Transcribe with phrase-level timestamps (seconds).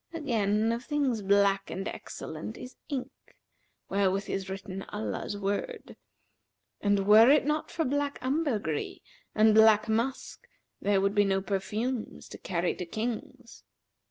[0.15, 3.11] Again, of things black and excellent is ink,
[3.87, 5.95] wherewith is written Allah's word;
[6.81, 8.97] and were it not for black ambergris
[9.35, 10.47] and black musk,
[10.81, 13.61] there would be no perfumes to carry to Kings.